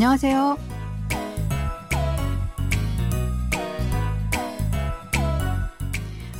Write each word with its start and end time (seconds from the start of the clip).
안녕하세요. 0.00 0.56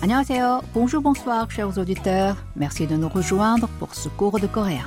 안녕하세요. 0.03 0.63
Bonjour, 0.73 1.03
bonsoir, 1.03 1.49
chers 1.51 1.79
auditeurs. 1.79 2.37
Merci 2.55 2.87
de 2.87 2.97
nous 2.97 3.09
rejoindre 3.09 3.69
pour 3.79 3.95
ce 3.95 4.09
cours 4.09 4.39
de 4.39 4.47
coréen. 4.47 4.87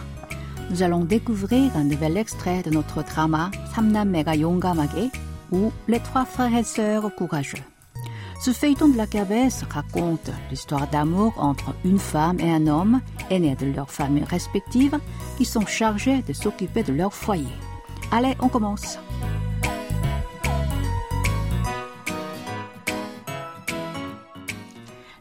Nous 0.69 0.83
allons 0.83 1.03
découvrir 1.03 1.75
un 1.75 1.83
nouvel 1.83 2.15
extrait 2.15 2.61
de 2.61 2.69
notre 2.69 3.03
drama 3.03 3.51
삼남매가 3.73 4.39
용감하게 4.39 5.11
ou 5.51 5.71
Les 5.87 5.99
trois 5.99 6.25
frères 6.25 6.55
et 6.55 6.63
sœurs 6.63 7.13
courageux. 7.15 7.63
Ce 8.39 8.51
feuilleton 8.51 8.87
de 8.87 8.95
la 8.95 9.07
Cavesse 9.07 9.65
raconte 9.69 10.31
l'histoire 10.49 10.87
d'amour 10.87 11.33
entre 11.37 11.75
une 11.83 11.99
femme 11.99 12.39
et 12.39 12.49
un 12.49 12.67
homme 12.67 13.01
aînés 13.29 13.55
de 13.55 13.65
leurs 13.65 13.91
familles 13.91 14.23
respectives 14.23 14.97
qui 15.37 15.43
sont 15.43 15.65
chargés 15.65 16.21
de 16.21 16.31
s'occuper 16.31 16.83
de 16.83 16.93
leur 16.93 17.13
foyer. 17.13 17.51
Allez, 18.13 18.35
on 18.39 18.49
commence. 18.49 18.97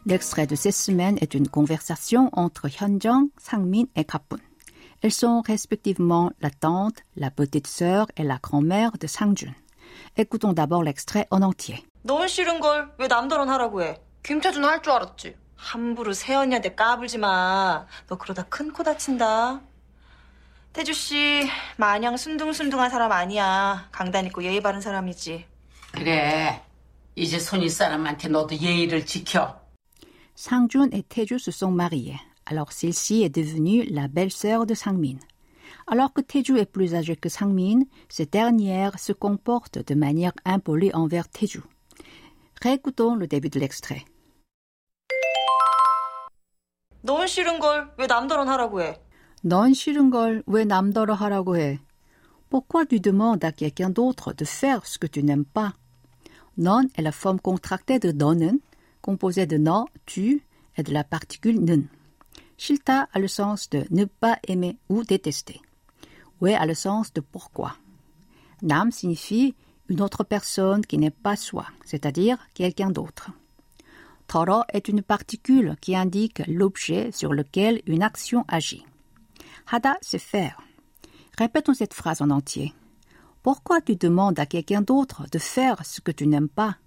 L'extrait 0.05 0.47
de 0.47 0.55
cette 0.55 0.73
semaine 0.75 1.17
est 1.21 1.33
une 1.33 1.47
conversation 1.47 2.29
entre 2.33 2.67
Hyunjong, 2.67 3.29
Sangmin 3.37 3.85
et 3.95 4.05
Kapun. 4.05 4.37
Elles 5.01 5.11
sont 5.13 5.41
respectivement 5.41 6.31
la 6.41 6.49
tante, 6.49 6.97
la 7.15 7.31
petite 7.31 7.67
sœur 7.67 8.07
et 8.17 8.23
la 8.23 8.37
grand-mère 8.41 8.91
de 8.99 9.07
Sangjun. 9.07 9.53
Écoutons 10.17 10.53
d'abord 10.53 10.83
l'extrait 10.83 11.27
en 11.31 11.41
entier. 11.41 11.83
넌 12.05 12.27
싫은 12.27 12.59
걸 12.59 12.89
왜 12.97 13.07
남더러 13.07 13.45
하라고 13.45 13.81
해? 13.83 13.99
김태준 14.23 14.63
할 14.63 14.81
줄 14.81 14.93
알았지. 14.93 15.35
함부로 15.57 16.13
세연이한테 16.13 16.75
까불지 16.75 17.17
마. 17.17 17.85
너 18.07 18.17
그러다 18.17 18.43
큰 18.43 18.71
코 18.73 18.83
다친다. 18.83 19.61
태주 20.74 20.92
씨 20.92 21.48
마냥 21.76 22.16
순둥순둥한 22.16 22.90
사람 22.90 23.12
아니야. 23.12 23.88
강단 23.92 24.26
있고 24.26 24.42
예의 24.42 24.60
바른 24.60 24.80
사람이지. 24.80 25.46
그래. 25.92 26.60
이제 27.14 27.38
손윗 27.38 27.70
사람한테 27.70 28.28
너도 28.28 28.56
예의를 28.56 29.06
지켜. 29.06 29.60
Sangjun 30.34 30.90
et 30.92 31.08
Taeju 31.08 31.38
se 31.38 31.52
sont 31.52 31.72
mariés. 31.72 32.18
Alors 32.44 32.72
celle-ci 32.72 33.22
est 33.22 33.32
devenue 33.32 33.84
la 33.84 34.08
belle-sœur 34.08 34.66
de 34.66 34.74
Sangmin. 34.74 35.20
Alors 35.86 36.12
que 36.12 36.22
Taeju 36.22 36.58
est 36.58 36.66
plus 36.66 36.96
âgée 36.96 37.14
que 37.14 37.28
Sangmin, 37.28 37.84
cette 38.08 38.32
dernière 38.32 38.98
se 38.98 39.12
comporte 39.12 39.78
de 39.78 39.94
manière 39.94 40.32
impolie 40.44 40.90
envers 40.92 41.28
Taeju. 41.28 41.62
Réécoutons 42.60 43.14
le 43.14 43.28
début 43.28 43.48
de 43.48 43.60
l'extrait. 43.60 44.04
넌 47.04 47.28
싫은 47.28 47.60
걸 47.60 47.94
왜 47.96 48.08
남더러 48.08 48.44
하라고 48.44 48.82
해? 48.82 49.03
넌 49.43 49.73
싫은 49.73 50.09
걸 50.09 50.43
왜 50.47 50.65
남더러 50.65 51.13
하라고 51.15 51.57
해? 51.57 51.79
Pourquoi 52.49 52.85
tu 52.85 52.99
demandes 52.99 53.45
à 53.45 53.51
quelqu'un 53.51 53.89
d'autre 53.89 54.33
de 54.33 54.43
faire 54.43 54.85
ce 54.85 54.97
que 54.97 55.07
tu 55.07 55.23
n'aimes 55.23 55.45
pas? 55.45 55.73
Non 56.57 56.87
est 56.97 57.01
la 57.01 57.11
forme 57.11 57.39
contractée 57.39 57.99
de 57.99 58.11
너는, 58.11 58.59
composée 59.01 59.45
de 59.45 59.57
no, 59.57 59.87
tu, 60.05 60.43
et 60.77 60.83
de 60.83 60.91
la 60.91 61.03
particule 61.03 61.59
는. 61.59 61.87
싫다 62.57 63.07
a 63.13 63.19
le 63.19 63.27
sens 63.27 63.69
de 63.69 63.85
ne 63.91 64.05
pas 64.05 64.37
aimer 64.47 64.77
ou 64.89 65.03
détester. 65.03 65.61
왜 66.41 66.55
a 66.55 66.65
le 66.65 66.73
sens 66.73 67.13
de 67.13 67.21
pourquoi. 67.21 67.77
남 68.61 68.91
signifie 68.91 69.55
une 69.87 70.01
autre 70.01 70.23
personne 70.23 70.85
qui 70.85 70.97
n'est 70.97 71.09
pas 71.11 71.37
soi, 71.37 71.65
c'est-à-dire 71.85 72.37
quelqu'un 72.53 72.91
d'autre. 72.91 73.31
더러 74.27 74.63
est 74.73 74.87
une 74.89 75.01
particule 75.01 75.75
qui 75.79 75.95
indique 75.95 76.41
l'objet 76.47 77.11
sur 77.11 77.33
lequel 77.33 77.81
une 77.87 78.03
action 78.03 78.43
agit. 78.47 78.85
하다, 79.65 79.97
c'est 80.01 80.19
faire. 80.19 80.57
Répétons 81.37 81.73
cette 81.73 81.93
phrase 81.93 82.21
en 82.21 82.29
entier. 82.29 82.73
Pourquoi 83.43 83.81
tu 83.81 83.95
demandes 83.95 84.39
à 84.39 84.45
quelqu'un 84.45 84.81
d'autre 84.81 85.25
de 85.31 85.39
faire 85.39 85.85
ce 85.85 86.01
que 86.01 86.11
tu 86.11 86.27
n'aimes 86.27 86.49
pas? 86.49 86.77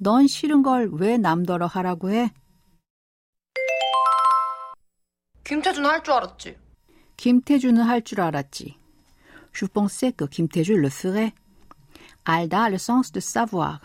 넌 0.00 0.26
싫은 0.26 0.62
걸 0.62 0.88
왜 0.92 1.18
남더러 1.18 1.66
하라고 1.66 2.10
해? 2.10 2.30
김태준 5.44 5.84
할 5.84 6.02
줄 6.02 6.14
알았지. 6.14 6.56
김태준은 7.16 7.82
할 7.82 8.02
줄 8.02 8.20
알았지. 8.20 8.76
Je 9.52 9.66
pensais 9.66 10.12
que 10.12 10.26
김태준 10.26 10.80
le 10.80 10.88
ferait. 10.88 11.32
알다 12.24 12.64
a 12.64 12.70
le 12.70 12.78
sens 12.78 13.12
de 13.12 13.20
savoir. 13.20 13.80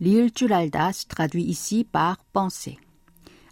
Lire 0.00 0.30
줄 0.30 0.52
알다 0.52 0.92
se 0.92 1.06
traduit 1.06 1.44
ici 1.44 1.84
par 1.84 2.16
penser. 2.32 2.78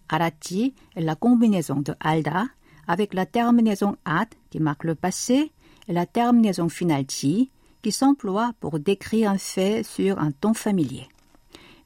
알았지 0.09 0.75
est 0.97 1.05
la 1.05 1.17
combinaison 1.17 1.83
de 1.83 1.95
알다 1.99 2.55
avec 2.87 3.15
la 3.15 3.27
terminaison 3.27 3.97
at 4.05 4.29
qui 4.51 4.61
marque 4.61 4.85
le 4.85 4.95
passé 4.95 5.53
et 5.89 5.93
la 5.93 6.07
terminaison 6.07 6.69
finale 6.69 7.07
ti 7.07 7.51
qui 7.83 7.93
s'emploie 7.93 8.53
pour 8.61 8.79
décrire 8.79 9.31
un 9.31 9.39
fait 9.39 9.83
sur 9.83 10.19
un 10.19 10.33
ton 10.33 10.55
familier. 10.55 11.09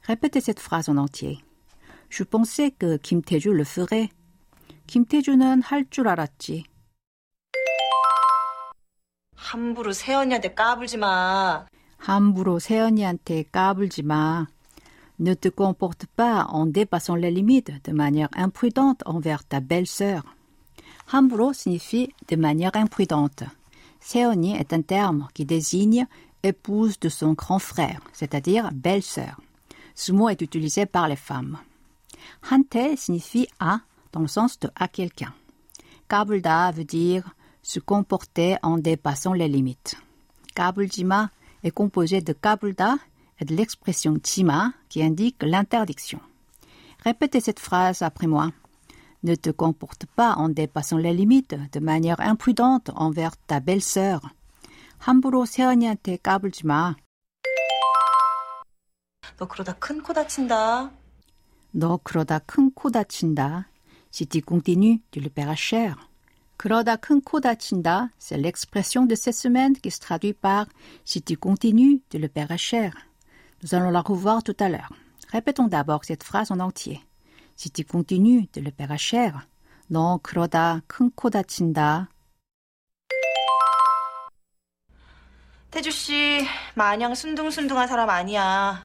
Répétez 0.03 0.41
cette 0.41 0.59
phrase 0.59 0.89
en 0.89 0.97
entier. 0.97 1.39
Je 2.09 2.23
pensais 2.23 2.71
que 2.71 2.97
김태주 2.97 3.51
le 3.51 3.63
ferait. 3.63 4.09
김태주는 4.87 5.63
할 5.63 5.85
줄 5.89 6.07
알았지. 6.07 6.63
함부로 9.35 9.91
세연이한테 9.91 10.53
까불지 10.53 10.97
마. 10.97 11.65
함부로 11.97 12.59
세연이한테 12.59 13.43
까불지 13.51 14.03
마. 14.03 14.47
Ne 15.17 15.33
te 15.35 15.49
comporte 15.49 16.07
pas 16.07 16.45
en 16.49 16.65
dépassant 16.65 17.15
les 17.15 17.31
limites 17.31 17.71
de 17.85 17.93
manière 17.93 18.27
imprudente 18.35 19.01
envers 19.05 19.45
ta 19.47 19.61
belle-sœur. 19.61 20.23
함부로 21.09 21.53
signifie 21.53 22.11
de 22.27 22.35
manière 22.35 22.75
imprudente. 22.75 23.43
세연이 23.99 24.55
est 24.55 24.73
un 24.73 24.81
terme 24.81 25.27
qui 25.33 25.45
désigne 25.45 26.07
épouse 26.43 26.99
de 26.99 27.09
son 27.09 27.33
grand 27.33 27.59
frère, 27.59 28.01
c'est-à-dire 28.13 28.69
belle-sœur. 28.73 29.39
Ce 29.95 30.11
mot 30.11 30.29
est 30.29 30.41
utilisé 30.41 30.85
par 30.85 31.07
les 31.07 31.15
femmes. 31.15 31.57
한테 32.41 32.95
signifie 32.95 33.47
à 33.59 33.79
dans 34.11 34.21
le 34.21 34.27
sens 34.27 34.59
de 34.59 34.69
à 34.75 34.87
quelqu'un. 34.87 35.33
까불다 36.07 36.71
veut 36.71 36.85
dire 36.85 37.23
se 37.63 37.79
comporter 37.79 38.57
en 38.61 38.77
dépassant 38.77 39.33
les 39.33 39.47
limites. 39.47 39.95
까불지마 40.55 41.29
est 41.63 41.71
composé 41.71 42.21
de 42.21 42.33
까불다 42.33 42.97
et 43.39 43.45
de 43.45 43.55
l'expression 43.55 44.17
tima 44.19 44.73
qui 44.89 45.03
indique 45.03 45.41
l'interdiction. 45.41 46.19
Répétez 47.03 47.39
cette 47.39 47.59
phrase 47.59 48.01
après 48.01 48.27
moi. 48.27 48.51
Ne 49.23 49.35
te 49.35 49.49
comporte 49.49 50.05
pas 50.05 50.33
en 50.35 50.49
dépassant 50.49 50.97
les 50.97 51.13
limites 51.13 51.55
de 51.71 51.79
manière 51.79 52.19
imprudente 52.19 52.91
envers 52.95 53.35
ta 53.47 53.59
belle-sœur. 53.59 54.21
함부로 54.99 55.45
세연이한테 55.45 56.17
까불지 56.17 56.65
마. 56.65 56.95
너 59.37 59.47
그러다 59.47 59.73
큰 59.73 60.01
코 60.01 60.13
다친다. 60.13 60.91
너 61.71 61.99
그러다 62.03 62.39
큰 62.39 62.71
코 62.73 62.89
다친다. 62.91 63.67
Si 64.11 64.27
tu 64.27 64.41
continues, 64.41 65.01
tu 65.11 65.19
le 65.19 65.29
paieras 65.29 65.59
cher. 65.59 65.95
그러다 66.57 66.95
큰 66.95 67.19
코 67.21 67.41
다친다, 67.41 68.11
c'est 68.17 68.37
l'expression 68.37 69.05
de 69.05 69.15
cette 69.15 69.35
semaine 69.35 69.75
qui 69.75 69.91
se 69.91 69.99
traduit 69.99 70.33
par 70.33 70.67
si 71.03 71.21
tu 71.21 71.35
continues, 71.35 72.01
tu 72.09 72.17
le 72.17 72.29
paieras 72.29 72.57
cher. 72.57 72.93
Nous 73.61 73.75
allons 73.75 73.89
la 73.91 74.01
revoir 74.01 74.41
tout 74.43 74.55
à 74.59 74.69
l'heure. 74.69 74.93
Répétons 75.31 75.67
d'abord 75.67 76.05
cette 76.05 76.23
phrase 76.23 76.51
en 76.51 76.59
entier. 76.61 77.01
Si 77.59 77.71
tu 77.71 77.83
continues, 77.85 78.47
tu 78.51 78.61
le 78.61 78.71
paieras 78.71 78.97
cher. 78.97 79.33
너 79.87 80.19
그러다 80.23 80.81
큰 80.87 81.11
코 81.11 81.29
다친다. 81.29 82.09
태주 85.71 85.91
씨 85.91 86.45
마냥 86.75 87.13
순둥순둥한 87.15 87.87
사람 87.87 88.09
아니야. 88.09 88.83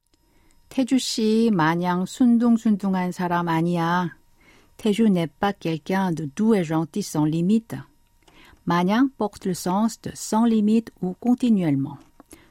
태주 0.69 0.99
씨 0.99 1.49
마냥 1.53 2.05
순둥순둥한 2.05 3.11
사람 3.11 3.47
아니야. 3.47 4.15
태주 4.77 5.07
n'est 5.07 5.31
pas 5.39 5.53
quelqu'un 5.53 6.11
de 6.13 6.25
doux 6.35 6.53
et 6.53 6.63
gentil 6.63 7.01
sans 7.03 7.25
limite. 7.25 7.77
마냥 8.65 9.09
porte 9.17 9.45
le 9.45 9.53
sens 9.53 10.01
de 10.01 10.11
sans 10.13 10.45
limite 10.45 10.91
ou 11.01 11.15
continuellement. 11.19 11.97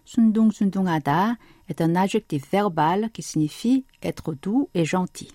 순둥순둥하다 0.04 1.36
est 1.68 1.80
un 1.80 1.94
adjectif 1.94 2.50
verbal 2.50 3.10
qui 3.12 3.22
signifie 3.22 3.84
être 4.02 4.34
doux 4.34 4.68
et 4.74 4.84
gentil. 4.84 5.30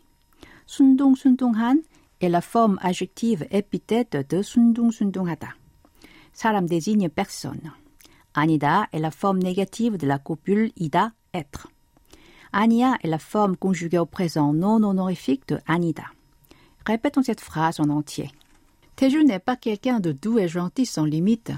순둥순둥한 0.70 1.82
est 2.22 2.30
la 2.30 2.42
forme 2.42 2.80
adjective 2.82 3.48
épithète 3.52 4.18
de 4.30 4.42
순둥순둥하다. 4.42 5.56
사람 6.34 6.66
désigne 6.66 7.10
personne. 7.10 7.72
아니다 8.34 8.88
est 8.92 9.00
la 9.00 9.12
forme 9.12 9.40
négative 9.40 9.98
de 9.98 10.08
la 10.08 10.20
copule 10.20 10.72
ida, 10.76 11.14
être. 11.34 11.68
아니야 12.52 12.98
est 13.04 13.10
la 13.10 13.20
forme 13.20 13.58
conjuguée 13.58 13.98
au 13.98 14.06
présent 14.06 14.54
non 14.54 14.84
honorifique 14.84 15.48
de 15.48 15.60
아니다. 15.68 16.14
Répétons 16.86 17.24
cette 17.24 17.42
phrase 17.42 17.80
en 17.80 17.90
entier. 17.90 18.32
태주 18.96 19.24
n'est 19.24 19.40
pas 19.40 19.58
quelqu'un 19.58 20.00
de 20.00 20.12
doux 20.12 20.40
et 20.40 20.48
gentil 20.48 20.86
sans 20.86 21.06
limite. 21.06 21.54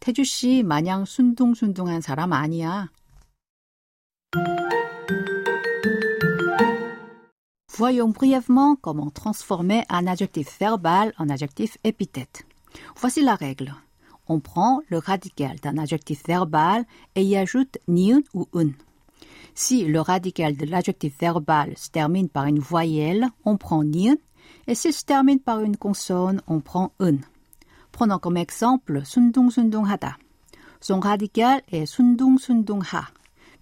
태주 0.00 0.24
씨 0.24 0.62
마냥 0.62 1.04
순둥순둥한 1.04 2.00
사람 2.02 2.32
아니야. 2.32 2.90
Voyons 7.79 8.09
brièvement 8.09 8.75
comment 8.75 9.09
transformer 9.09 9.85
un 9.87 10.05
adjectif 10.05 10.59
verbal 10.59 11.13
en 11.17 11.29
adjectif 11.29 11.77
épithète. 11.85 12.43
Voici 12.97 13.21
la 13.21 13.35
règle. 13.35 13.73
on 14.27 14.41
prend 14.41 14.81
le 14.89 14.97
radical 14.97 15.55
d'un 15.61 15.77
adjectif 15.77 16.21
verbal 16.27 16.85
et 17.15 17.23
y 17.23 17.37
ajoute 17.37 17.77
niun 17.87 18.19
ou 18.33 18.49
un. 18.53 18.71
Si 19.55 19.85
le 19.85 20.01
radical 20.01 20.57
de 20.57 20.65
l'adjectif 20.65 21.17
verbal 21.21 21.71
se 21.77 21.89
termine 21.89 22.27
par 22.27 22.47
une 22.47 22.59
voyelle, 22.59 23.29
on 23.45 23.55
prend 23.55 23.85
niun, 23.85 24.17
et 24.67 24.75
s'il 24.75 24.91
se 24.91 25.05
termine 25.05 25.39
par 25.39 25.61
une 25.61 25.77
consonne, 25.77 26.41
on 26.47 26.59
prend 26.59 26.91
un. 26.99 27.15
Prenons 27.93 28.19
comme 28.19 28.35
exemple 28.35 29.03
sundung 29.05 29.51
hada. 29.89 30.17
Son 30.81 30.99
radical 30.99 31.61
est 31.71 31.85
sundung 31.85 32.37
ha. 32.91 33.05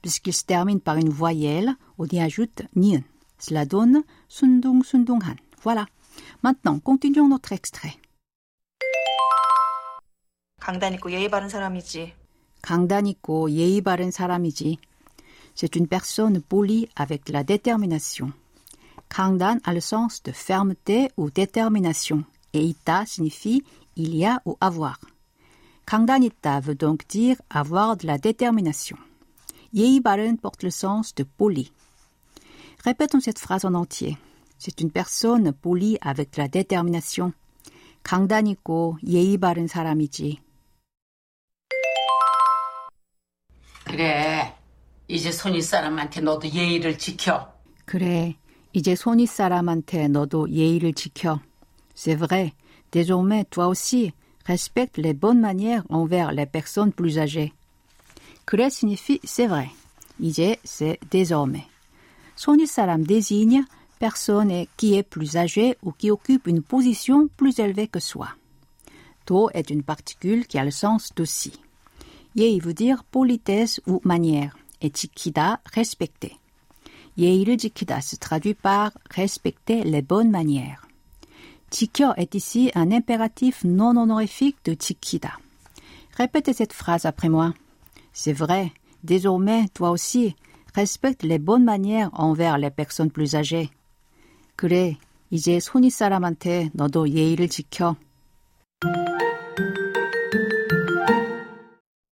Puisqu'il 0.01 0.33
se 0.33 0.43
termine 0.43 0.81
par 0.81 0.97
une 0.97 1.09
voyelle, 1.09 1.75
on 1.99 2.07
y 2.07 2.19
ajoute 2.19 2.63
niun. 2.75 3.03
Cela 3.38 3.64
donne 3.64 4.04
sundung 4.28 4.82
han. 5.22 5.36
Voilà. 5.62 5.86
Maintenant, 6.42 6.78
continuons 6.78 7.28
notre 7.28 7.52
extrait. 7.52 7.98
강단 10.60 10.94
있고 10.94 11.10
예의 11.10 11.28
바른 11.28 11.48
사람이지. 11.48 12.14
강단 12.62 13.06
있고 13.08 13.50
예의 13.50 13.80
바른 13.80 14.12
사람이지. 14.12 14.78
C'est 15.54 15.76
une 15.76 15.88
personne 15.88 16.40
polie 16.40 16.88
avec 16.94 17.28
la 17.30 17.42
détermination. 17.42 18.32
강단 19.08 19.60
a 19.64 19.74
le 19.74 19.80
sens 19.80 20.22
de 20.22 20.32
fermeté 20.32 21.10
ou 21.16 21.30
détermination 21.30 22.24
et 22.54 22.64
ita 22.64 23.04
signifie 23.06 23.64
il 23.96 24.14
y 24.14 24.24
a 24.24 24.40
ou 24.46 24.56
avoir. 24.60 24.98
강단 25.84 26.20
veut 26.60 26.76
donc 26.76 27.06
dire 27.08 27.36
avoir 27.50 27.96
de 27.96 28.06
la 28.06 28.18
détermination. 28.18 28.96
예의 29.74 30.00
바른 30.00 30.36
porte 30.36 30.62
le 30.62 30.70
sens 30.70 31.14
de 31.14 31.24
poli. 31.24 31.72
Répétons 32.86 33.20
cette 33.20 33.38
phrase 33.38 33.64
en 33.64 33.74
entier. 33.74 34.16
C'est 34.58 34.80
une 34.80 34.90
personne 34.90 35.52
polie 35.52 35.98
avec 36.00 36.32
de 36.32 36.42
la 36.42 36.48
détermination. 36.48 37.32
강단 38.02 38.46
있고 38.46 38.98
예의 39.06 39.38
바른 39.38 39.66
사람이지. 39.66 40.40
그래. 43.84 44.54
이제 45.08 45.30
손윗 45.30 45.62
사람한테 45.62 46.20
너도 46.20 46.48
예의를 46.48 46.98
지켜. 46.98 47.52
그래. 47.84 48.36
이제 48.72 48.94
손윗 48.94 49.28
사람한테 49.28 50.08
너도 50.08 50.48
예의를 50.50 50.94
지켜. 50.94 51.40
C'est 51.94 52.16
vrai. 52.16 52.52
Désormais, 52.90 53.44
toi 53.50 53.68
aussi, 53.68 54.12
respecte 54.46 54.98
les 54.98 55.14
bonnes 55.14 55.40
manières 55.40 55.84
envers 55.88 56.32
les 56.32 56.46
personnes 56.46 56.92
plus 56.92 57.18
âgées. 57.18 57.52
그래 58.44 58.70
signifie 58.70 59.20
c'est 59.24 59.46
vrai. 59.46 59.70
이제 60.20 60.58
c'est 60.64 60.98
désormais. 61.10 61.66
Sonisalam 62.37 63.03
désigne 63.03 63.65
personne 63.99 64.65
qui 64.77 64.93
est 64.93 65.03
plus 65.03 65.37
âgée 65.37 65.75
ou 65.83 65.91
qui 65.91 66.11
occupe 66.11 66.47
une 66.47 66.61
position 66.61 67.27
plus 67.35 67.59
élevée 67.59 67.87
que 67.87 67.99
soi. 67.99 68.29
To 69.25 69.49
est 69.49 69.71
une 69.71 69.83
particule 69.83 70.45
qui 70.45 70.59
a 70.59 70.63
le 70.63 70.71
sens 70.71 71.09
de 71.15 71.25
si. 71.25 71.51
Yei 72.35 72.59
veut 72.59 72.75
dire 72.75 73.03
politesse 73.03 73.81
ou 73.87 73.99
manière, 74.03 74.55
et 74.81 74.91
jikida 74.93 75.59
respecter. 75.73 76.37
Yei 77.17 77.43
le 77.43 77.57
jikida 77.57 77.99
se 78.01 78.15
traduit 78.15 78.53
par 78.53 78.91
respecter 79.09 79.83
les 79.83 80.03
bonnes 80.03 80.29
manières. 80.29 80.87
Jikyo 81.71 82.13
est 82.15 82.35
ici 82.35 82.71
un 82.75 82.91
impératif 82.91 83.63
non 83.63 83.97
honorifique 83.97 84.57
de 84.63 84.77
jikida. 84.79 85.31
Répétez 86.15 86.53
cette 86.53 86.73
phrase 86.73 87.05
après 87.05 87.29
moi. 87.29 87.55
C'est 88.13 88.33
vrai, 88.33 88.71
désormais, 89.03 89.67
toi 89.73 89.89
aussi, 89.89 90.35
respecte 90.76 91.22
les 91.22 91.38
bonnes 91.38 91.64
manières 91.64 92.10
envers 92.12 92.58
les 92.58 92.70
personnes 92.70 93.10
plus 93.10 93.34
âgées. 93.34 93.70
그래, 94.56 94.96
이제 95.30 95.60
손윗 95.60 95.90
사람한테 95.90 96.70
너도 96.74 97.08
예의를 97.08 97.48
지켜. 97.48 97.96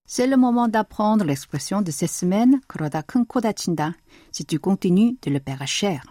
C'est 0.07 0.27
le 0.27 0.37
moment 0.37 0.67
d'apprendre 0.67 1.25
l'expression 1.25 1.83
de 1.83 1.93
cette 1.93 2.11
semaine, 2.11 2.61
그러다 2.67 3.03
큰 3.03 3.25
다친다, 3.27 3.95
si 4.33 4.45
tu 4.45 4.59
continues 4.59 5.17
de 5.23 5.31
le 5.31 5.39
perdre 5.39 5.63
à 5.63 5.67
cher. 5.67 6.03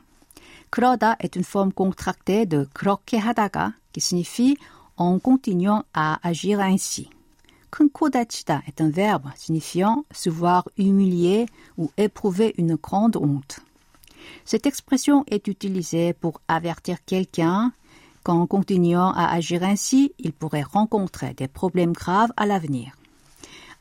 그러다 0.69 1.18
est 1.19 1.36
une 1.36 1.44
forme 1.44 1.74
contractée 1.74 2.46
de 2.46 2.66
그렇게 2.74 3.18
하다가, 3.18 3.74
qui 3.92 4.00
signifie 4.00 4.56
en 4.96 5.19
continuant 5.19 5.84
à 5.94 6.19
agir 6.24 6.62
ainsi. 6.62 7.10
큰 7.74 7.90
다치다 7.90 8.63
est 8.68 8.81
un 8.81 8.90
verbe 8.90 9.30
signifiant 9.36 10.06
se 10.12 10.30
voir 10.30 10.68
humilié 10.78 11.46
ou 11.78 11.92
éprouver 11.98 12.54
une 12.57 12.75
grande 12.75 13.16
honte. 13.18 13.60
Cette 14.46 14.66
expression 14.66 15.24
est 15.28 15.48
utilisée 15.48 16.13
pour 16.13 16.42
avertir 16.48 17.04
quelqu'un 17.06 17.72
qu'en 18.24 18.48
continuant 18.48 19.13
à 19.13 19.31
agir 19.31 19.63
ainsi, 19.63 20.13
il 20.19 20.34
pourrait 20.34 20.63
rencontrer 20.63 21.34
des 21.34 21.48
problèmes 21.48 21.94
graves 21.94 22.34
à 22.38 22.46
l'avenir. 22.46 22.94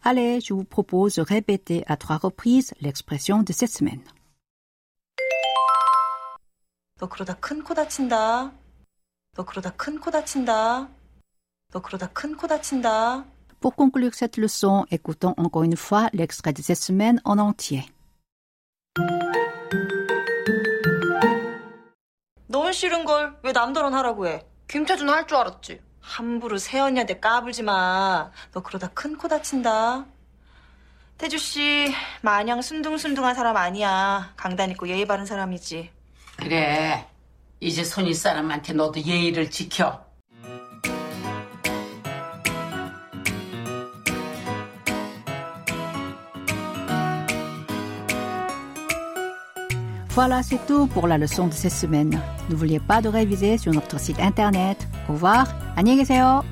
Allez, 0.04 0.40
je 0.40 0.54
vous 0.54 0.64
propose 0.64 1.16
de 1.16 1.22
répéter 1.22 1.82
à 1.86 1.96
trois 1.96 2.18
reprises 2.18 2.72
l'expression 2.80 3.42
de 3.42 3.52
cette 3.52 3.72
semaine. 3.72 4.02
너 7.00 7.08
그러다 7.08 7.34
큰 7.34 7.62
코 7.62 7.74
다친다. 7.74 8.50
너 9.36 9.44
그러다 9.44 9.70
큰 9.70 10.00
코 10.00 10.10
다친다. 10.10 10.88
너 11.72 11.80
그러다 11.80 12.08
큰 12.08 12.36
코 12.36 12.48
다친다. 12.48 13.24
Pour 13.63 13.77
conclure 13.77 14.13
cette 14.13 14.35
leçon, 14.35 14.85
écoutons 14.91 15.33
encore 15.37 15.63
une 15.63 15.77
fois 15.77 16.09
l'extrait 16.11 16.51
de 16.51 16.61
cette 16.61 16.81
semaine 16.81 17.21
en 17.23 17.39
entier. 17.39 17.85
너무 22.47 22.73
싫은 22.73 23.05
걸 23.05 23.39
왜 23.41 23.53
남들은 23.53 23.93
하라고 23.93 24.27
해? 24.27 24.45
김태준 24.67 25.07
할 25.07 25.25
줄 25.27 25.37
알았지. 25.37 25.79
함부로 26.01 26.57
세연이한테 26.57 27.21
까불지 27.21 27.63
마. 27.63 28.31
너 28.51 28.61
그러다 28.61 28.89
큰 28.89 29.17
코 29.17 29.29
다친다. 29.29 30.07
태주 31.17 31.37
씨 31.37 31.87
마냥 32.21 32.61
순둥순둥한 32.61 33.33
사람 33.33 33.55
아니야. 33.55 34.33
강단 34.35 34.71
있고 34.71 34.89
예의 34.89 35.05
바른 35.05 35.25
사람이지. 35.25 35.89
그래. 36.35 37.07
이제 37.61 37.85
손윗 37.85 38.15
사람한테 38.15 38.73
너도 38.73 38.99
예의를 38.99 39.49
지켜. 39.49 40.02
Voilà, 50.12 50.42
c'est 50.42 50.64
tout 50.66 50.86
pour 50.88 51.06
la 51.06 51.18
leçon 51.18 51.46
de 51.46 51.52
cette 51.52 51.72
semaine. 51.72 52.18
N'oubliez 52.50 52.80
pas 52.80 53.00
de 53.00 53.08
réviser 53.08 53.58
sur 53.58 53.72
notre 53.72 54.00
site 54.00 54.18
internet. 54.20 54.76
Au 55.08 55.12
revoir. 55.12 55.46
안녕히 55.76 55.98
계세요. 55.98 56.42